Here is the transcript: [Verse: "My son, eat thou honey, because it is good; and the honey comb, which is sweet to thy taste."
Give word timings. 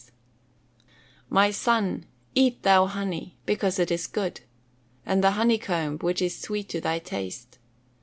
[Verse: 0.01 0.11
"My 1.29 1.51
son, 1.51 2.07
eat 2.33 2.63
thou 2.63 2.87
honey, 2.87 3.37
because 3.45 3.77
it 3.77 3.91
is 3.91 4.07
good; 4.07 4.41
and 5.05 5.23
the 5.23 5.29
honey 5.37 5.59
comb, 5.59 5.99
which 5.99 6.23
is 6.23 6.35
sweet 6.41 6.69
to 6.69 6.81
thy 6.81 6.97
taste." 6.97 7.59